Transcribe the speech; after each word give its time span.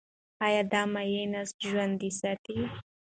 ایا 0.45 0.61
دا 0.71 0.81
مایع 0.93 1.23
نسج 1.33 1.59
ژوندی 1.69 2.11
ساتي؟ 2.19 2.57